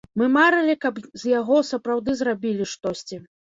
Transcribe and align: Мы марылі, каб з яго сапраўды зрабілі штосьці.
Мы 0.19 0.27
марылі, 0.37 0.75
каб 0.85 0.95
з 1.25 1.35
яго 1.39 1.61
сапраўды 1.71 2.19
зрабілі 2.25 2.71
штосьці. 2.75 3.25